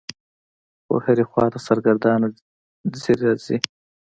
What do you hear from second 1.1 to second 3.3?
خوا ته سرګردانه څي